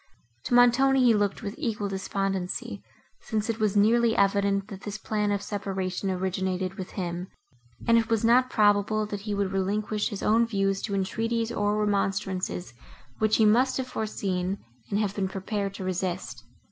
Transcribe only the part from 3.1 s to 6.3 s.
since it was nearly evident, that this plan of separation